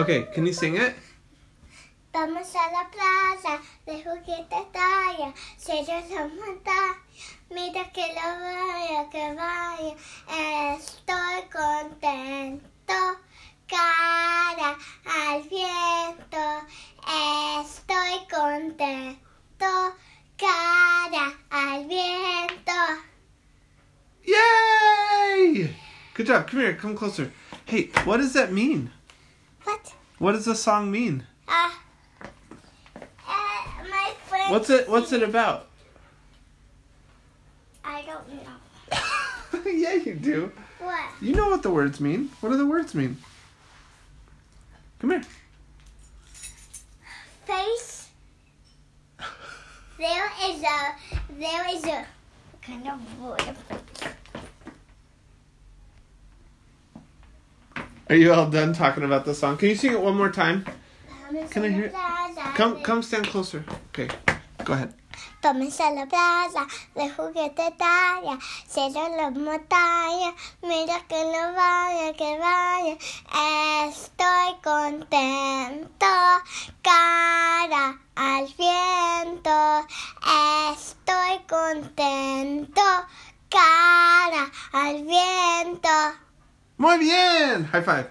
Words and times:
Okay, 0.00 0.22
can 0.32 0.46
you 0.46 0.54
sing 0.54 0.76
it? 0.76 0.94
Vamos 2.10 2.54
a 2.54 2.72
la 2.72 2.88
plaza 2.88 3.60
de 3.84 4.02
juguetes 4.02 4.72
talla, 4.72 5.34
sellos 5.58 6.08
la 6.10 6.26
montaña. 6.26 6.96
Mira 7.50 7.84
que 7.92 8.06
lo 8.16 8.28
vaya, 8.40 9.10
que 9.10 9.34
vaya. 9.36 9.94
Estoy 10.74 11.42
contento, 11.52 13.20
cara 13.68 14.78
al 15.04 15.42
viento. 15.42 16.66
Estoy 17.60 18.26
contento, 18.30 19.94
cara 20.38 21.36
al 21.50 21.84
viento. 21.86 22.80
Yay! 24.24 25.76
Good 26.14 26.26
job. 26.26 26.48
Come 26.48 26.60
here. 26.60 26.74
Come 26.74 26.96
closer. 26.96 27.30
Hey, 27.66 27.90
what 28.06 28.16
does 28.16 28.32
that 28.32 28.50
mean? 28.50 28.92
What? 29.64 29.92
What 30.20 30.32
does 30.32 30.44
the 30.44 30.54
song 30.54 30.90
mean? 30.90 31.24
Uh, 31.48 31.70
uh, 32.20 33.62
my 33.88 34.12
friend. 34.26 34.52
What's 34.52 34.68
it 34.68 34.86
What's 34.86 35.12
it 35.12 35.22
about? 35.22 35.68
I 37.82 38.02
don't 38.02 38.28
know. 38.34 39.62
yeah, 39.70 39.94
you 39.94 40.14
do. 40.14 40.52
What? 40.78 41.08
You 41.22 41.32
know 41.32 41.48
what 41.48 41.62
the 41.62 41.70
words 41.70 42.02
mean. 42.02 42.28
What 42.42 42.50
do 42.50 42.58
the 42.58 42.66
words 42.66 42.94
mean? 42.94 43.16
Come 44.98 45.12
here. 45.12 45.22
face. 47.46 48.10
There 49.98 50.30
is 50.44 50.62
a 50.62 50.94
there 51.38 51.66
is 51.74 51.84
a 51.86 52.04
kind 52.60 52.86
of 52.86 53.00
Are 58.10 58.16
you 58.16 58.32
all 58.32 58.50
done 58.50 58.72
talking 58.72 59.04
about 59.04 59.24
the 59.24 59.32
song? 59.32 59.56
Can 59.56 59.68
you 59.68 59.76
sing 59.76 59.92
it 59.92 60.00
one 60.00 60.16
more 60.16 60.32
time? 60.32 60.64
Can 61.50 61.64
I 61.64 61.68
hear 61.68 61.84
it? 61.84 61.94
Come, 62.56 62.82
come 62.82 63.02
stand 63.02 63.28
closer. 63.28 63.64
Okay, 63.90 64.08
go 64.64 64.72
ahead. 64.72 64.92
Vamos 65.40 65.78
a 65.78 65.94
la 65.94 66.06
plaza 66.06 66.66
de 66.96 67.08
juguete 67.08 67.70
talla, 67.78 68.36
cierra 68.66 69.08
la 69.16 69.30
montaña, 69.30 70.34
mira 70.60 71.00
que 71.08 71.22
no 71.22 71.54
vaya, 71.54 72.12
que 72.14 72.36
vaya. 72.36 72.98
Estoy 73.86 74.58
contento, 74.60 76.12
cara 76.82 77.96
al 78.16 78.48
viento. 78.58 79.86
Estoy 80.74 81.38
contento, 81.46 82.82
cara. 83.48 84.09
Muy 86.80 86.96
bien! 86.96 87.64
High 87.64 87.82
five. 87.82 88.10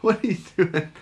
What 0.00 0.22
are 0.22 0.28
you 0.28 0.36
doing? 0.56 0.92